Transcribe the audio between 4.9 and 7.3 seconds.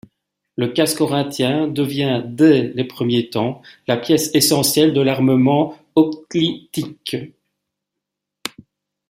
de l’armement hoplitique.